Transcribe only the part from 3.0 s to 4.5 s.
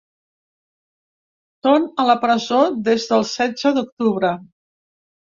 del setze d’octubre.